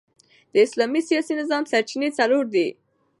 [0.53, 2.67] د اسلام د سیاسي نظام سرچینې څلور دي.